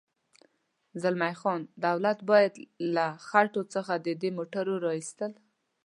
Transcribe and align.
زلمی 1.01 1.33
خان: 1.41 1.61
دولت 1.85 2.19
باید 2.29 2.53
له 2.95 3.05
خټو 3.27 3.61
څخه 3.73 3.93
د 4.05 4.07
دې 4.21 4.29
موټرو 4.37 4.73
د 4.79 4.83
را 4.85 4.91
اېستلو. 4.99 5.35